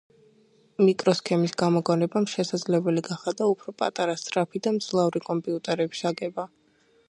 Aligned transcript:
მიკროსქემის 0.85 1.51
გამოგონებამ 1.63 2.25
შესაძლებელი 2.33 3.05
გახადა 3.09 3.49
უფრო 3.53 3.77
პატარა, 3.85 4.19
სწრაფი 4.23 4.65
და 4.69 4.77
მძლავრი 4.81 5.25
კომპიუტერების 5.31 6.05
აგება 6.15 6.47